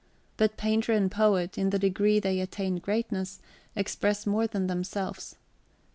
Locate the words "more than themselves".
4.25-5.35